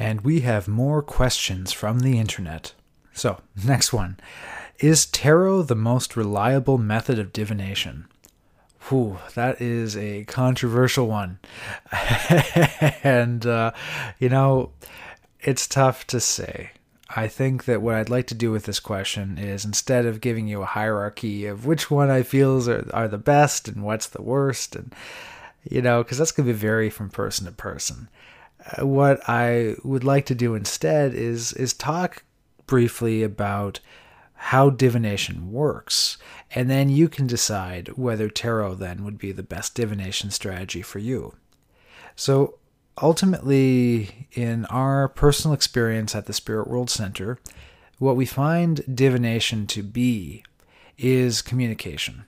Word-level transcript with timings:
And 0.00 0.22
we 0.22 0.40
have 0.40 0.66
more 0.66 1.02
questions 1.02 1.72
from 1.72 2.00
the 2.00 2.18
internet. 2.18 2.72
So, 3.12 3.42
next 3.66 3.92
one. 3.92 4.18
Is 4.78 5.04
tarot 5.04 5.64
the 5.64 5.76
most 5.76 6.16
reliable 6.16 6.78
method 6.78 7.18
of 7.18 7.34
divination? 7.34 8.06
Whew, 8.88 9.18
that 9.34 9.60
is 9.60 9.98
a 9.98 10.24
controversial 10.24 11.06
one. 11.06 11.38
and, 13.04 13.44
uh, 13.44 13.72
you 14.18 14.30
know, 14.30 14.70
it's 15.42 15.66
tough 15.66 16.06
to 16.06 16.18
say. 16.18 16.70
I 17.14 17.28
think 17.28 17.66
that 17.66 17.82
what 17.82 17.96
I'd 17.96 18.08
like 18.08 18.26
to 18.28 18.34
do 18.34 18.50
with 18.50 18.64
this 18.64 18.80
question 18.80 19.36
is 19.36 19.66
instead 19.66 20.06
of 20.06 20.22
giving 20.22 20.48
you 20.48 20.62
a 20.62 20.66
hierarchy 20.66 21.44
of 21.44 21.66
which 21.66 21.90
one 21.90 22.08
I 22.08 22.22
feel 22.22 22.70
are, 22.70 22.86
are 22.94 23.08
the 23.08 23.18
best 23.18 23.68
and 23.68 23.82
what's 23.82 24.06
the 24.06 24.22
worst, 24.22 24.74
and, 24.74 24.94
you 25.68 25.82
know, 25.82 26.02
because 26.02 26.16
that's 26.16 26.32
going 26.32 26.46
to 26.46 26.54
vary 26.54 26.88
from 26.88 27.10
person 27.10 27.44
to 27.44 27.52
person. 27.52 28.08
What 28.78 29.20
I 29.28 29.76
would 29.84 30.04
like 30.04 30.26
to 30.26 30.34
do 30.34 30.54
instead 30.54 31.14
is 31.14 31.52
is 31.52 31.72
talk 31.72 32.24
briefly 32.66 33.22
about 33.22 33.80
how 34.34 34.70
divination 34.70 35.52
works, 35.52 36.16
and 36.54 36.70
then 36.70 36.88
you 36.88 37.08
can 37.08 37.26
decide 37.26 37.88
whether 37.98 38.28
tarot 38.28 38.76
then 38.76 39.04
would 39.04 39.18
be 39.18 39.32
the 39.32 39.42
best 39.42 39.74
divination 39.74 40.30
strategy 40.30 40.80
for 40.80 40.98
you. 40.98 41.34
So, 42.16 42.58
ultimately, 43.02 44.28
in 44.32 44.64
our 44.66 45.08
personal 45.08 45.54
experience 45.54 46.14
at 46.14 46.26
the 46.26 46.32
Spirit 46.32 46.68
World 46.68 46.88
Center, 46.88 47.38
what 47.98 48.16
we 48.16 48.24
find 48.24 48.96
divination 48.96 49.66
to 49.68 49.82
be 49.82 50.42
is 50.96 51.42
communication 51.42 52.24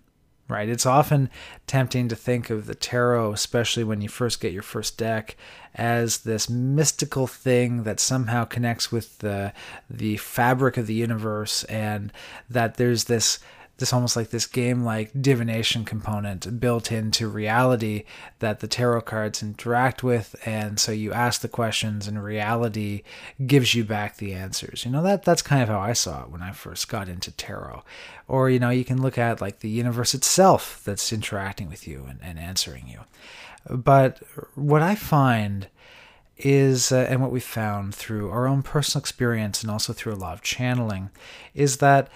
right? 0.53 0.69
It's 0.69 0.87
often 0.87 1.31
tempting 1.67 2.09
to 2.09 2.17
think 2.17 2.51
of 2.51 2.67
the 2.67 2.75
tarot, 2.75 3.33
especially 3.33 3.83
when 3.83 4.03
you 4.03 4.09
first 4.09 4.41
get 4.41 4.53
your 4.53 4.63
first 4.63 4.99
deck, 4.99 5.37
as 5.75 6.19
this 6.19 6.51
mystical 6.51 7.27
thing 7.27 7.85
that 7.85 7.99
somehow 7.99 8.45
connects 8.45 8.93
with 8.93 9.19
the 9.19 9.53
the 9.89 10.19
fabric 10.19 10.77
of 10.77 10.87
the 10.87 10.95
universe 10.95 11.65
and 11.65 12.13
that 12.51 12.77
there's 12.77 13.05
this 13.05 13.39
this 13.83 13.93
almost 13.93 14.15
like 14.15 14.31
this 14.31 14.47
game 14.47 14.85
like 14.85 15.11
divination 15.21 15.85
component 15.85 16.61
built 16.61 16.93
into 16.93 17.27
reality 17.27 18.05
that 18.39 18.61
the 18.61 18.69
tarot 18.69 19.01
cards 19.01 19.43
interact 19.43 20.05
with. 20.05 20.37
And 20.47 20.79
so 20.79 20.93
you 20.93 21.13
ask 21.13 21.41
the 21.41 21.49
questions 21.49 22.07
and 22.07 22.23
reality 22.23 23.03
gives 23.45 23.75
you 23.75 23.83
back 23.83 24.19
the 24.19 24.35
answers. 24.35 24.85
You 24.85 24.93
know 24.93 25.03
that 25.03 25.25
that's 25.25 25.43
kind 25.43 25.63
of 25.63 25.69
how 25.69 25.81
i 25.81 25.93
saw 25.93 26.23
it 26.23 26.31
when 26.31 26.43
i 26.43 26.53
first 26.53 26.89
got 26.89 27.09
into 27.09 27.33
tarot. 27.33 27.83
Or 28.29 28.49
you 28.49 28.61
know 28.61 28.71
you 28.71 28.85
can 28.85 29.03
look 29.03 29.19
at 29.19 29.41
like 29.41 29.59
the 29.59 29.69
universe 29.69 30.15
itself 30.15 30.81
that's 30.85 31.13
interacting 31.13 31.69
with 31.69 31.89
you 31.89 32.07
and, 32.09 32.21
and 32.23 32.39
answering 32.39 32.87
you. 32.87 33.01
But 33.69 34.23
what 34.55 34.83
i 34.83 34.95
find 34.95 35.67
is 36.39 36.93
uh, 36.93 37.07
and 37.09 37.21
what 37.21 37.33
we 37.33 37.41
found 37.41 37.97
through 37.97 38.31
our 38.31 38.47
own 38.47 38.63
personal 38.63 39.03
experience 39.03 39.63
and 39.63 39.73
also 39.73 39.93
through 39.93 40.13
a 40.13 40.15
lot 40.15 40.35
of 40.35 40.43
channeling 40.43 41.11
is 41.53 41.79
that 41.79 42.09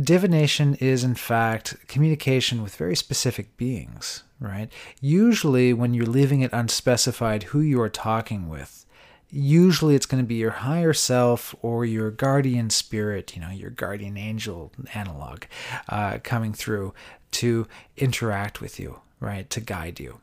divination 0.00 0.74
is, 0.76 1.04
in 1.04 1.14
fact, 1.14 1.76
communication 1.88 2.62
with 2.62 2.76
very 2.76 2.96
specific 2.96 3.56
beings, 3.56 4.24
right? 4.40 4.70
Usually, 5.00 5.72
when 5.72 5.94
you're 5.94 6.06
leaving 6.06 6.40
it 6.40 6.52
unspecified 6.52 7.44
who 7.44 7.60
you 7.60 7.80
are 7.80 7.88
talking 7.88 8.48
with, 8.48 8.84
usually 9.30 9.94
it's 9.94 10.06
going 10.06 10.22
to 10.22 10.26
be 10.26 10.36
your 10.36 10.50
higher 10.50 10.92
self 10.92 11.54
or 11.62 11.84
your 11.84 12.10
guardian 12.10 12.70
spirit, 12.70 13.34
you 13.34 13.42
know, 13.42 13.50
your 13.50 13.70
guardian 13.70 14.16
angel 14.16 14.72
analog 14.94 15.44
uh, 15.88 16.18
coming 16.22 16.52
through 16.52 16.94
to 17.32 17.66
interact 17.96 18.60
with 18.60 18.78
you, 18.78 19.00
right? 19.20 19.50
To 19.50 19.60
guide 19.60 19.98
you. 19.98 20.20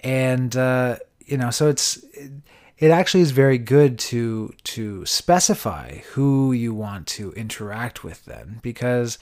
And, 0.00 0.56
uh, 0.56 0.96
you 1.20 1.36
know, 1.36 1.50
so 1.50 1.68
it's. 1.68 1.98
It, 2.14 2.32
it 2.82 2.90
actually 2.90 3.20
is 3.20 3.30
very 3.30 3.58
good 3.58 3.96
to 3.96 4.52
to 4.64 5.06
specify 5.06 5.98
who 6.14 6.50
you 6.50 6.74
want 6.74 7.06
to 7.06 7.30
interact 7.34 8.02
with 8.02 8.24
then 8.24 8.58
because 8.60 9.18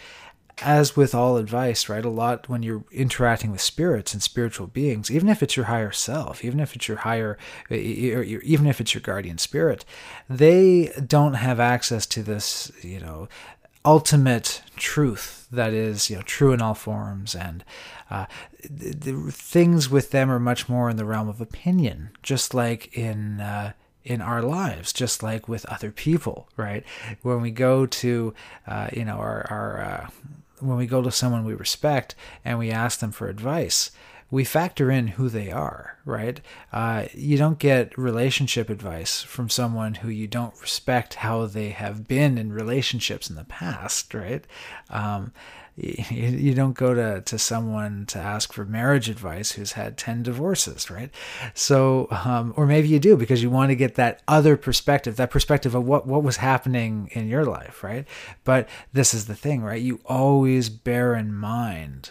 as 0.62 0.96
with 0.96 1.14
all 1.14 1.36
advice 1.36 1.86
right 1.88 2.04
a 2.04 2.08
lot 2.08 2.48
when 2.48 2.62
you're 2.62 2.84
interacting 2.90 3.50
with 3.50 3.60
spirits 3.60 4.14
and 4.14 4.22
spiritual 4.22 4.66
beings 4.66 5.10
even 5.10 5.28
if 5.28 5.42
it's 5.42 5.56
your 5.56 5.66
higher 5.66 5.92
self 5.92 6.42
even 6.42 6.58
if 6.58 6.74
it's 6.74 6.88
your 6.88 6.98
higher 6.98 7.36
even 7.70 8.66
if 8.66 8.80
it's 8.80 8.94
your 8.94 9.02
guardian 9.02 9.36
spirit 9.36 9.84
they 10.28 10.90
don't 11.06 11.34
have 11.34 11.60
access 11.60 12.06
to 12.06 12.22
this 12.22 12.72
you 12.82 12.98
know 12.98 13.28
ultimate 13.84 14.62
truth 14.76 15.46
that 15.50 15.72
is 15.72 16.10
you 16.10 16.16
know 16.16 16.22
true 16.22 16.52
in 16.52 16.60
all 16.60 16.74
forms 16.74 17.34
and 17.34 17.64
uh, 18.10 18.26
the, 18.68 18.90
the, 18.90 19.32
things 19.32 19.88
with 19.88 20.10
them 20.10 20.30
are 20.30 20.38
much 20.38 20.68
more 20.68 20.90
in 20.90 20.96
the 20.96 21.04
realm 21.04 21.28
of 21.28 21.40
opinion 21.40 22.10
just 22.22 22.52
like 22.52 22.94
in 22.96 23.40
uh, 23.40 23.72
in 24.04 24.20
our 24.20 24.42
lives 24.42 24.92
just 24.92 25.22
like 25.22 25.48
with 25.48 25.64
other 25.66 25.90
people 25.90 26.48
right? 26.56 26.84
When 27.22 27.40
we 27.40 27.50
go 27.50 27.86
to 27.86 28.34
uh, 28.66 28.88
you 28.92 29.04
know 29.04 29.16
our, 29.16 29.46
our 29.50 29.80
uh, 29.80 30.10
when 30.60 30.76
we 30.76 30.86
go 30.86 31.02
to 31.02 31.10
someone 31.10 31.44
we 31.44 31.54
respect 31.54 32.14
and 32.44 32.58
we 32.58 32.70
ask 32.70 33.00
them 33.00 33.12
for 33.12 33.28
advice 33.28 33.90
we 34.30 34.44
factor 34.44 34.90
in 34.90 35.08
who 35.08 35.28
they 35.28 35.50
are, 35.50 35.98
right? 36.04 36.40
Uh, 36.72 37.06
you 37.12 37.36
don't 37.36 37.58
get 37.58 37.96
relationship 37.98 38.70
advice 38.70 39.22
from 39.22 39.48
someone 39.48 39.94
who 39.94 40.08
you 40.08 40.26
don't 40.26 40.60
respect 40.60 41.14
how 41.14 41.46
they 41.46 41.70
have 41.70 42.06
been 42.06 42.38
in 42.38 42.52
relationships 42.52 43.28
in 43.28 43.36
the 43.36 43.44
past, 43.44 44.14
right? 44.14 44.44
Um, 44.88 45.32
you, 45.76 46.52
don't 46.54 46.74
go 46.74 46.94
to, 46.94 47.22
to 47.22 47.38
someone 47.38 48.04
to 48.06 48.18
ask 48.18 48.52
for 48.52 48.64
marriage 48.64 49.08
advice 49.08 49.52
who's 49.52 49.72
had 49.72 49.96
10 49.96 50.22
divorces, 50.22 50.90
right? 50.90 51.10
So, 51.54 52.06
um, 52.10 52.52
or 52.56 52.66
maybe 52.66 52.88
you 52.88 52.98
do 52.98 53.16
because 53.16 53.42
you 53.42 53.50
want 53.50 53.70
to 53.70 53.76
get 53.76 53.94
that 53.94 54.22
other 54.28 54.56
perspective, 54.56 55.16
that 55.16 55.30
perspective 55.30 55.74
of 55.74 55.84
what, 55.84 56.06
what 56.06 56.22
was 56.22 56.36
happening 56.36 57.08
in 57.12 57.28
your 57.28 57.44
life, 57.44 57.82
right? 57.82 58.06
But 58.44 58.68
this 58.92 59.14
is 59.14 59.26
the 59.26 59.34
thing, 59.34 59.62
right? 59.62 59.80
You 59.80 60.00
always 60.04 60.68
bear 60.68 61.14
in 61.14 61.32
mind 61.32 62.10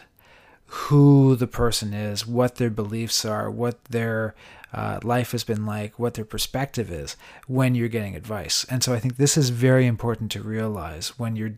who 0.70 1.36
the 1.36 1.48
person 1.48 1.94
is, 1.94 2.28
what 2.28 2.56
their 2.56 2.70
beliefs 2.70 3.26
are, 3.26 3.50
what 3.50 3.84
their 3.86 4.36
uh, 4.72 5.00
life 5.04 5.32
has 5.32 5.44
been 5.44 5.66
like, 5.66 5.98
what 5.98 6.14
their 6.14 6.26
perspective 6.26 6.92
is 6.92 7.18
when 7.48 7.74
you're 7.74 7.88
getting 7.88 8.16
advice. 8.16 8.66
And 8.70 8.84
so 8.84 8.94
I 8.94 9.00
think 9.00 9.18
this 9.18 9.36
is 9.36 9.50
very 9.50 9.88
important 9.88 10.32
to 10.32 10.44
realize 10.44 11.18
when 11.18 11.36
you're 11.36 11.58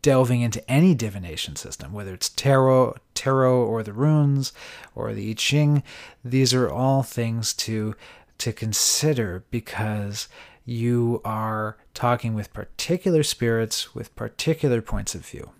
delving 0.00 0.40
into 0.40 0.68
any 0.70 0.94
divination 0.94 1.56
system, 1.56 1.92
whether 1.92 2.14
it's 2.14 2.30
tarot, 2.30 2.96
tarot 3.12 3.64
or 3.64 3.82
the 3.82 3.92
runes 3.92 4.54
or 4.94 5.12
the 5.12 5.30
I 5.30 5.34
Ching. 5.34 5.82
These 6.24 6.54
are 6.54 6.70
all 6.70 7.02
things 7.02 7.52
to 7.54 7.94
to 8.38 8.52
consider 8.52 9.44
because 9.50 10.28
you 10.64 11.20
are 11.24 11.76
talking 11.92 12.34
with 12.34 12.52
particular 12.52 13.22
spirits 13.22 13.94
with 13.94 14.14
particular 14.14 14.80
points 14.80 15.14
of 15.14 15.26
view. 15.26 15.50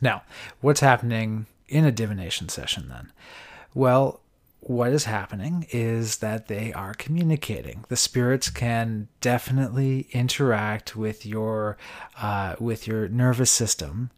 Now, 0.00 0.22
what's 0.60 0.80
happening 0.80 1.46
in 1.68 1.84
a 1.84 1.92
divination 1.92 2.48
session 2.48 2.88
then? 2.88 3.12
Well, 3.74 4.20
what 4.60 4.92
is 4.92 5.04
happening 5.04 5.66
is 5.70 6.16
that 6.16 6.48
they 6.48 6.72
are 6.72 6.92
communicating. 6.94 7.84
The 7.88 7.96
spirits 7.96 8.50
can 8.50 9.08
definitely 9.20 10.08
interact 10.10 10.96
with 10.96 11.24
your 11.24 11.76
uh, 12.20 12.56
with 12.58 12.86
your 12.86 13.08
nervous 13.08 13.50
system, 13.50 14.10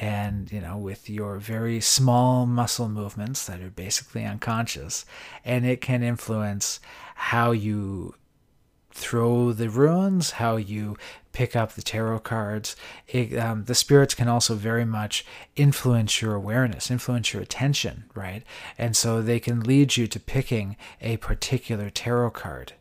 and 0.00 0.50
you 0.50 0.60
know 0.60 0.78
with 0.78 1.10
your 1.10 1.36
very 1.36 1.80
small 1.80 2.46
muscle 2.46 2.88
movements 2.88 3.46
that 3.46 3.60
are 3.60 3.70
basically 3.70 4.24
unconscious, 4.24 5.04
and 5.44 5.66
it 5.66 5.82
can 5.82 6.02
influence 6.02 6.80
how 7.14 7.50
you 7.50 8.14
throw 8.90 9.52
the 9.52 9.70
runes, 9.70 10.32
how 10.32 10.56
you 10.56 10.96
pick 11.32 11.54
up 11.54 11.72
the 11.72 11.82
tarot 11.82 12.20
cards. 12.20 12.76
It, 13.08 13.38
um, 13.38 13.64
the 13.64 13.74
spirits 13.74 14.14
can 14.14 14.28
also 14.28 14.54
very 14.54 14.84
much 14.84 15.24
influence 15.56 16.20
your 16.20 16.34
awareness, 16.34 16.90
influence 16.90 17.32
your 17.32 17.42
attention, 17.42 18.04
right? 18.14 18.42
And 18.76 18.96
so 18.96 19.22
they 19.22 19.40
can 19.40 19.60
lead 19.60 19.96
you 19.96 20.06
to 20.08 20.20
picking 20.20 20.76
a 21.00 21.18
particular 21.18 21.88
tarot 21.90 22.30
card. 22.30 22.72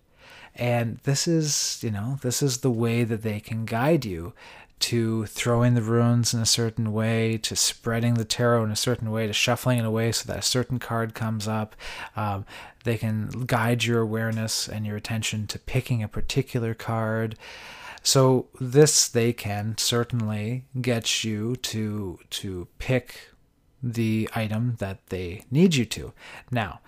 And 0.56 0.97
this 1.03 1.27
is, 1.27 1.79
you 1.81 1.91
know, 1.91 2.17
this 2.21 2.41
is 2.41 2.57
the 2.57 2.71
way 2.71 3.03
that 3.03 3.21
they 3.21 3.39
can 3.39 3.65
guide 3.65 4.03
you 4.03 4.33
to 4.79 5.25
throwing 5.25 5.73
the 5.73 5.81
runes 5.81 6.33
in 6.33 6.39
a 6.39 6.45
certain 6.45 6.93
way, 6.93 7.37
to 7.37 7.55
spreading 7.55 8.13
the 8.13 8.25
tarot 8.25 8.63
in 8.63 8.71
a 8.71 8.75
certain 8.75 9.11
way, 9.11 9.27
to 9.27 9.33
shuffling 9.33 9.79
it 9.79 9.85
away 9.85 10.11
so 10.11 10.25
that 10.27 10.39
a 10.39 10.43
certain 10.43 10.79
card 10.79 11.13
comes 11.13 11.47
up. 11.47 11.75
Um, 12.15 12.45
they 12.83 12.97
can 12.97 13.45
guide 13.45 13.83
your 13.83 14.01
awareness 14.01 14.67
and 14.67 14.85
your 14.85 14.95
attention 14.95 15.47
to 15.47 15.59
picking 15.59 16.01
a 16.01 16.07
particular 16.07 16.73
card. 16.73 17.37
So 18.01 18.47
this 18.59 19.07
they 19.09 19.33
can 19.33 19.77
certainly 19.77 20.65
get 20.79 21.23
you 21.23 21.57
to 21.57 22.19
to 22.29 22.67
pick 22.77 23.29
the 23.83 24.29
item 24.33 24.75
that 24.79 25.07
they 25.07 25.43
need 25.51 25.75
you 25.75 25.85
to. 25.85 26.13
Now, 26.51 26.79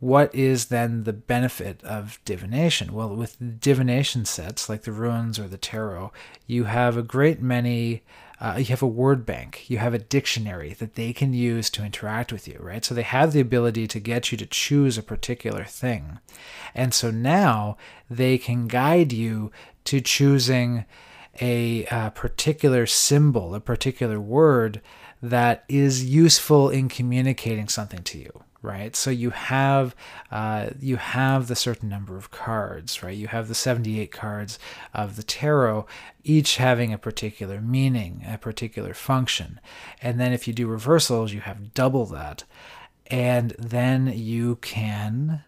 what 0.00 0.32
is 0.34 0.66
then 0.66 1.04
the 1.04 1.12
benefit 1.12 1.82
of 1.82 2.20
divination? 2.24 2.92
Well, 2.92 3.14
with 3.14 3.60
divination 3.60 4.24
sets 4.24 4.68
like 4.68 4.82
the 4.82 4.92
runes 4.92 5.38
or 5.38 5.48
the 5.48 5.58
tarot, 5.58 6.12
you 6.46 6.64
have 6.64 6.96
a 6.96 7.02
great 7.02 7.42
many 7.42 8.02
uh, 8.40 8.54
you 8.56 8.66
have 8.66 8.82
a 8.82 8.86
word 8.86 9.26
bank, 9.26 9.68
you 9.68 9.78
have 9.78 9.94
a 9.94 9.98
dictionary 9.98 10.72
that 10.74 10.94
they 10.94 11.12
can 11.12 11.32
use 11.32 11.68
to 11.70 11.84
interact 11.84 12.32
with 12.32 12.46
you, 12.46 12.56
right? 12.60 12.84
So 12.84 12.94
they 12.94 13.02
have 13.02 13.32
the 13.32 13.40
ability 13.40 13.88
to 13.88 13.98
get 13.98 14.30
you 14.30 14.38
to 14.38 14.46
choose 14.46 14.96
a 14.96 15.02
particular 15.02 15.64
thing. 15.64 16.20
And 16.72 16.94
so 16.94 17.10
now 17.10 17.76
they 18.08 18.38
can 18.38 18.68
guide 18.68 19.12
you 19.12 19.50
to 19.84 20.00
choosing 20.00 20.84
a, 21.40 21.84
a 21.86 22.12
particular 22.14 22.86
symbol, 22.86 23.56
a 23.56 23.60
particular 23.60 24.20
word 24.20 24.80
that 25.20 25.64
is 25.68 26.04
useful 26.04 26.70
in 26.70 26.88
communicating 26.88 27.66
something 27.66 28.04
to 28.04 28.18
you 28.18 28.44
right? 28.62 28.96
So 28.96 29.10
you 29.10 29.30
have 29.30 29.94
uh, 30.30 30.70
you 30.80 30.96
have 30.96 31.48
the 31.48 31.56
certain 31.56 31.88
number 31.88 32.16
of 32.16 32.30
cards 32.30 33.02
right? 33.02 33.16
You 33.16 33.28
have 33.28 33.48
the 33.48 33.54
78 33.54 34.10
cards 34.10 34.58
of 34.92 35.16
the 35.16 35.22
tarot 35.22 35.86
each 36.24 36.56
having 36.56 36.92
a 36.92 36.98
particular 36.98 37.60
meaning 37.60 38.24
a 38.26 38.38
particular 38.38 38.94
function. 38.94 39.60
And 40.02 40.18
then 40.18 40.32
if 40.32 40.48
you 40.48 40.54
do 40.54 40.66
reversals 40.66 41.32
you 41.32 41.40
have 41.40 41.74
double 41.74 42.06
that. 42.06 42.44
And 43.06 43.54
then 43.58 44.12
you 44.14 44.56
can 44.56 45.44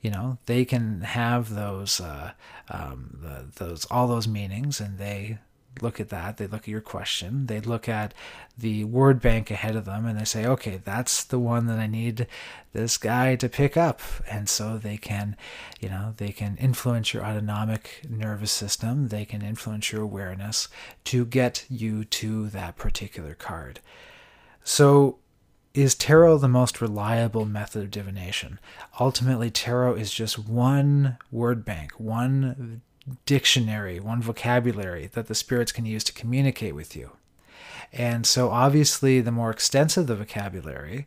you 0.00 0.10
know 0.10 0.38
they 0.46 0.64
can 0.64 1.02
have 1.02 1.54
those 1.54 2.00
uh, 2.00 2.32
um, 2.68 3.18
the, 3.22 3.46
those 3.56 3.84
all 3.86 4.08
those 4.08 4.28
meanings 4.28 4.80
and 4.80 4.98
they 4.98 5.38
look 5.80 6.00
at 6.00 6.08
that 6.08 6.36
they 6.36 6.46
look 6.46 6.62
at 6.62 6.68
your 6.68 6.80
question 6.80 7.46
they 7.46 7.60
look 7.60 7.88
at 7.88 8.14
the 8.56 8.84
word 8.84 9.20
bank 9.20 9.50
ahead 9.50 9.76
of 9.76 9.84
them 9.84 10.06
and 10.06 10.18
they 10.18 10.24
say 10.24 10.46
okay 10.46 10.80
that's 10.84 11.24
the 11.24 11.38
one 11.38 11.66
that 11.66 11.78
i 11.78 11.86
need 11.86 12.26
this 12.72 12.96
guy 12.96 13.34
to 13.34 13.48
pick 13.48 13.76
up 13.76 14.00
and 14.30 14.48
so 14.48 14.78
they 14.78 14.96
can 14.96 15.36
you 15.80 15.88
know 15.88 16.14
they 16.18 16.30
can 16.30 16.56
influence 16.58 17.12
your 17.12 17.24
autonomic 17.24 18.02
nervous 18.08 18.52
system 18.52 19.08
they 19.08 19.24
can 19.24 19.42
influence 19.42 19.90
your 19.90 20.02
awareness 20.02 20.68
to 21.02 21.24
get 21.24 21.64
you 21.68 22.04
to 22.04 22.48
that 22.48 22.76
particular 22.76 23.34
card 23.34 23.80
so 24.62 25.18
is 25.74 25.96
tarot 25.96 26.38
the 26.38 26.48
most 26.48 26.80
reliable 26.80 27.44
method 27.44 27.82
of 27.82 27.90
divination? 27.90 28.60
Ultimately, 29.00 29.50
tarot 29.50 29.94
is 29.94 30.12
just 30.12 30.38
one 30.38 31.18
word 31.32 31.64
bank, 31.64 31.98
one 31.98 32.80
dictionary, 33.26 34.00
one 34.00 34.22
vocabulary 34.22 35.08
that 35.12 35.26
the 35.26 35.34
spirits 35.34 35.72
can 35.72 35.86
use 35.86 36.04
to 36.04 36.12
communicate 36.12 36.74
with 36.74 36.96
you. 36.96 37.10
And 37.92 38.26
so, 38.26 38.50
obviously, 38.50 39.20
the 39.20 39.30
more 39.30 39.50
extensive 39.50 40.06
the 40.06 40.16
vocabulary, 40.16 41.06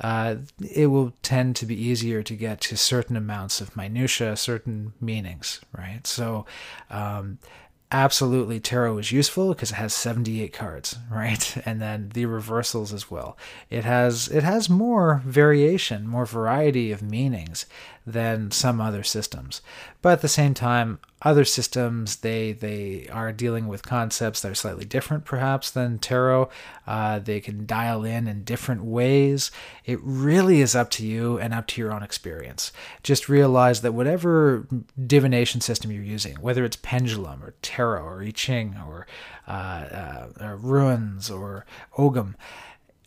uh, 0.00 0.36
it 0.60 0.88
will 0.88 1.14
tend 1.22 1.56
to 1.56 1.66
be 1.66 1.80
easier 1.80 2.22
to 2.22 2.34
get 2.34 2.60
to 2.62 2.76
certain 2.76 3.16
amounts 3.16 3.60
of 3.60 3.76
minutia, 3.76 4.36
certain 4.36 4.92
meanings, 5.00 5.60
right? 5.72 6.06
So, 6.06 6.44
um, 6.90 7.38
absolutely 7.92 8.58
tarot 8.58 8.98
is 8.98 9.12
useful 9.12 9.54
because 9.54 9.70
it 9.70 9.76
has 9.76 9.94
78 9.94 10.52
cards 10.52 10.98
right 11.10 11.56
and 11.64 11.80
then 11.80 12.10
the 12.14 12.26
reversals 12.26 12.92
as 12.92 13.10
well 13.10 13.36
it 13.70 13.84
has 13.84 14.28
it 14.28 14.42
has 14.42 14.68
more 14.68 15.22
variation 15.24 16.06
more 16.06 16.26
variety 16.26 16.90
of 16.90 17.00
meanings 17.00 17.64
than 18.04 18.50
some 18.50 18.80
other 18.80 19.04
systems 19.04 19.62
but 20.02 20.14
at 20.14 20.20
the 20.20 20.28
same 20.28 20.52
time 20.52 20.98
other 21.22 21.44
systems 21.44 22.16
they 22.16 22.52
they 22.52 23.08
are 23.10 23.32
dealing 23.32 23.68
with 23.68 23.82
concepts 23.82 24.42
that 24.42 24.52
are 24.52 24.56
slightly 24.56 24.84
different 24.84 25.24
perhaps 25.24 25.70
than 25.70 25.98
tarot 25.98 26.48
uh, 26.86 27.18
they 27.18 27.40
can 27.40 27.64
dial 27.66 28.04
in 28.04 28.28
in 28.28 28.44
different 28.44 28.84
ways. 28.84 29.50
It 29.84 29.98
really 30.02 30.60
is 30.60 30.76
up 30.76 30.90
to 30.92 31.06
you 31.06 31.38
and 31.38 31.54
up 31.54 31.66
to 31.68 31.80
your 31.80 31.92
own 31.92 32.02
experience. 32.02 32.70
Just 33.02 33.28
realize 33.28 33.80
that 33.80 33.92
whatever 33.92 34.66
divination 35.06 35.60
system 35.60 35.90
you're 35.90 36.02
using 36.02 36.36
whether 36.36 36.64
it's 36.64 36.76
pendulum 36.76 37.42
or 37.42 37.54
tarot 37.62 38.02
or 38.02 38.22
i 38.22 38.30
ching 38.30 38.76
or, 38.86 39.06
uh, 39.48 39.50
uh, 39.50 40.26
or 40.40 40.56
runes 40.56 41.30
or 41.30 41.64
ogam 41.96 42.34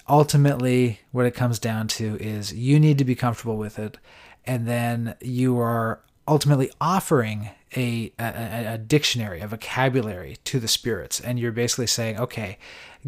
ultimately 0.09 0.99
what 1.11 1.25
it 1.25 1.35
comes 1.35 1.59
down 1.59 1.87
to 1.87 2.17
is 2.19 2.51
you 2.51 2.79
need 2.79 2.97
to 2.97 3.05
be 3.05 3.15
comfortable 3.15 3.57
with 3.57 3.77
it. 3.77 3.97
And 4.45 4.67
then 4.67 5.15
you 5.21 5.59
are 5.59 6.01
ultimately 6.29 6.71
offering 6.79 7.49
a, 7.75 8.13
a, 8.19 8.73
a, 8.73 8.77
dictionary, 8.77 9.41
a 9.41 9.47
vocabulary 9.47 10.37
to 10.45 10.59
the 10.59 10.67
spirits. 10.67 11.19
And 11.19 11.39
you're 11.39 11.51
basically 11.51 11.87
saying, 11.87 12.19
okay, 12.19 12.57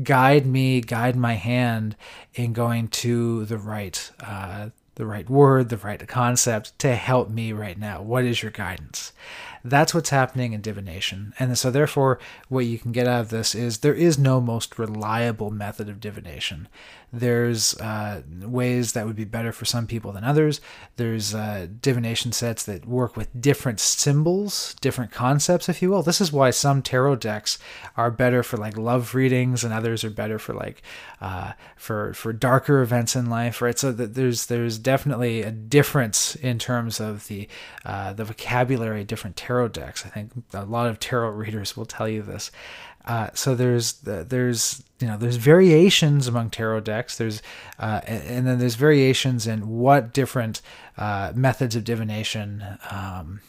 guide 0.01 0.45
me, 0.45 0.81
guide 0.81 1.15
my 1.15 1.33
hand 1.33 1.95
in 2.33 2.53
going 2.53 2.87
to 2.89 3.45
the 3.45 3.57
right, 3.57 4.11
uh, 4.19 4.69
the 4.95 5.05
right 5.05 5.29
word, 5.29 5.69
the 5.69 5.77
right 5.77 6.05
concept 6.07 6.77
to 6.79 6.95
help 6.95 7.29
me 7.29 7.53
right 7.53 7.77
now. 7.77 8.01
What 8.01 8.25
is 8.25 8.41
your 8.41 8.51
guidance? 8.51 9.13
That's 9.63 9.93
what's 9.93 10.09
happening 10.09 10.53
in 10.53 10.61
divination. 10.61 11.33
And 11.39 11.57
so, 11.57 11.69
therefore, 11.69 12.19
what 12.49 12.65
you 12.65 12.79
can 12.79 12.91
get 12.91 13.07
out 13.07 13.21
of 13.21 13.29
this 13.29 13.53
is 13.53 13.79
there 13.79 13.93
is 13.93 14.17
no 14.17 14.41
most 14.41 14.79
reliable 14.79 15.51
method 15.51 15.89
of 15.89 15.99
divination. 15.99 16.67
There's 17.13 17.75
uh, 17.75 18.21
ways 18.41 18.93
that 18.93 19.05
would 19.05 19.17
be 19.17 19.25
better 19.25 19.51
for 19.51 19.65
some 19.65 19.85
people 19.85 20.13
than 20.13 20.23
others. 20.23 20.61
There's 20.95 21.35
uh, 21.35 21.67
divination 21.81 22.31
sets 22.31 22.63
that 22.63 22.85
work 22.85 23.17
with 23.17 23.29
different 23.39 23.81
symbols, 23.81 24.75
different 24.79 25.11
concepts, 25.11 25.67
if 25.67 25.81
you 25.81 25.89
will. 25.89 26.03
This 26.03 26.21
is 26.21 26.31
why 26.31 26.51
some 26.51 26.81
tarot 26.81 27.17
decks 27.17 27.59
are 27.97 28.11
better 28.11 28.43
for 28.43 28.55
like 28.55 28.77
love 28.77 29.13
readings, 29.13 29.65
and 29.65 29.73
others 29.73 30.05
are 30.05 30.09
better 30.09 30.39
for 30.39 30.53
like 30.53 30.81
uh, 31.19 31.51
for 31.75 32.13
for 32.13 32.31
darker 32.31 32.81
events 32.81 33.13
in 33.15 33.29
life, 33.29 33.61
right? 33.61 33.77
So 33.77 33.91
there's 33.91 34.45
there's 34.45 34.77
definitely 34.77 35.41
a 35.41 35.51
difference 35.51 36.35
in 36.35 36.59
terms 36.59 37.01
of 37.01 37.27
the 37.27 37.49
uh, 37.83 38.13
the 38.13 38.23
vocabulary 38.23 39.03
different 39.03 39.35
tarot 39.35 39.50
decks. 39.69 40.05
I 40.05 40.09
think 40.09 40.31
a 40.53 40.65
lot 40.65 40.87
of 40.87 40.99
tarot 40.99 41.29
readers 41.31 41.75
will 41.75 41.85
tell 41.85 42.07
you 42.07 42.21
this. 42.21 42.51
Uh, 43.05 43.29
so 43.33 43.55
there's 43.55 43.93
there's 43.93 44.83
you 44.99 45.07
know 45.07 45.17
there's 45.17 45.37
variations 45.37 46.27
among 46.27 46.49
tarot 46.51 46.81
decks. 46.81 47.17
There's 47.17 47.41
uh, 47.79 48.01
and 48.05 48.45
then 48.45 48.59
there's 48.59 48.75
variations 48.75 49.47
in 49.47 49.67
what 49.79 50.13
different 50.13 50.61
uh, 50.97 51.31
methods 51.35 51.75
of 51.75 51.83
divination 51.83 52.63
um, 52.91 53.41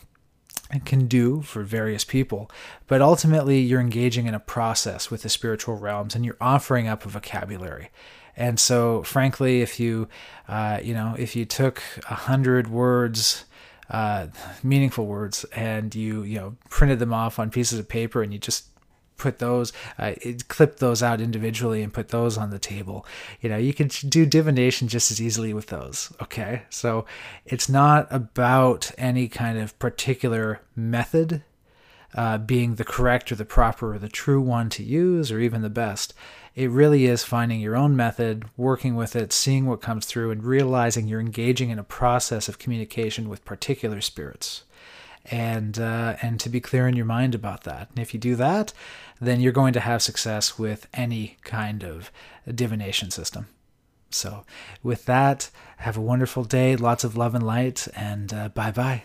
can 0.86 1.06
do 1.06 1.42
for 1.42 1.62
various 1.62 2.04
people. 2.04 2.50
But 2.86 3.02
ultimately, 3.02 3.60
you're 3.60 3.80
engaging 3.80 4.26
in 4.26 4.34
a 4.34 4.40
process 4.40 5.10
with 5.10 5.22
the 5.22 5.28
spiritual 5.28 5.76
realms, 5.76 6.14
and 6.14 6.24
you're 6.24 6.36
offering 6.40 6.88
up 6.88 7.04
a 7.04 7.10
vocabulary. 7.10 7.90
And 8.34 8.58
so, 8.58 9.02
frankly, 9.02 9.60
if 9.60 9.78
you 9.78 10.08
uh, 10.48 10.80
you 10.82 10.94
know 10.94 11.14
if 11.18 11.36
you 11.36 11.44
took 11.44 11.82
a 12.08 12.14
hundred 12.14 12.68
words 12.68 13.44
uh, 13.90 14.28
meaningful 14.62 15.06
words 15.06 15.44
and 15.54 15.94
you 15.94 16.22
you 16.22 16.38
know 16.38 16.56
printed 16.70 16.98
them 16.98 17.12
off 17.12 17.38
on 17.38 17.50
pieces 17.50 17.78
of 17.78 17.88
paper 17.88 18.22
and 18.22 18.32
you 18.32 18.38
just 18.38 18.66
put 19.18 19.38
those 19.38 19.72
uh, 19.98 20.14
clip 20.48 20.78
those 20.78 21.02
out 21.02 21.20
individually 21.20 21.80
and 21.82 21.92
put 21.92 22.08
those 22.08 22.36
on 22.36 22.50
the 22.50 22.58
table. 22.58 23.06
You 23.40 23.50
know 23.50 23.56
you 23.56 23.72
can 23.72 23.88
do 24.08 24.26
divination 24.26 24.88
just 24.88 25.10
as 25.10 25.20
easily 25.20 25.54
with 25.54 25.68
those 25.68 26.12
okay? 26.20 26.62
So 26.70 27.04
it's 27.46 27.68
not 27.68 28.08
about 28.10 28.90
any 28.98 29.28
kind 29.28 29.58
of 29.58 29.78
particular 29.78 30.60
method 30.74 31.42
uh, 32.14 32.38
being 32.38 32.74
the 32.74 32.84
correct 32.84 33.32
or 33.32 33.34
the 33.34 33.44
proper 33.44 33.94
or 33.94 33.98
the 33.98 34.08
true 34.08 34.40
one 34.40 34.68
to 34.70 34.82
use 34.82 35.32
or 35.32 35.38
even 35.38 35.62
the 35.62 35.70
best 35.70 36.14
it 36.54 36.70
really 36.70 37.06
is 37.06 37.24
finding 37.24 37.60
your 37.60 37.76
own 37.76 37.96
method, 37.96 38.44
working 38.56 38.94
with 38.94 39.16
it, 39.16 39.32
seeing 39.32 39.66
what 39.66 39.80
comes 39.80 40.04
through, 40.04 40.30
and 40.30 40.44
realizing 40.44 41.08
you're 41.08 41.20
engaging 41.20 41.70
in 41.70 41.78
a 41.78 41.84
process 41.84 42.48
of 42.48 42.58
communication 42.58 43.28
with 43.28 43.44
particular 43.44 44.00
spirits. 44.00 44.64
And 45.24 45.78
uh, 45.78 46.16
and 46.20 46.40
to 46.40 46.48
be 46.48 46.60
clear 46.60 46.88
in 46.88 46.96
your 46.96 47.06
mind 47.06 47.34
about 47.34 47.62
that. 47.62 47.88
And 47.90 48.00
if 48.00 48.12
you 48.12 48.18
do 48.18 48.34
that, 48.36 48.72
then 49.20 49.40
you're 49.40 49.52
going 49.52 49.72
to 49.74 49.80
have 49.80 50.02
success 50.02 50.58
with 50.58 50.88
any 50.92 51.36
kind 51.44 51.84
of 51.84 52.10
divination 52.52 53.10
system. 53.12 53.46
So, 54.10 54.44
with 54.82 55.06
that, 55.06 55.48
have 55.78 55.96
a 55.96 56.02
wonderful 56.02 56.44
day, 56.44 56.74
lots 56.76 57.04
of 57.04 57.16
love 57.16 57.34
and 57.36 57.46
light, 57.46 57.86
and 57.94 58.34
uh, 58.34 58.48
bye 58.48 58.72
bye. 58.72 59.00